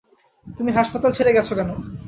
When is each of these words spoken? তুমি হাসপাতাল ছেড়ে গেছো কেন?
তুমি 0.47 0.69
হাসপাতাল 0.71 1.11
ছেড়ে 1.13 1.31
গেছো 1.33 1.53
কেন? 1.55 1.69